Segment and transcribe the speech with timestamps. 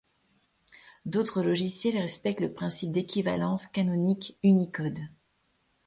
[1.05, 4.97] D'autres logiciels respectent le principe d'équivalence canonique Unicode.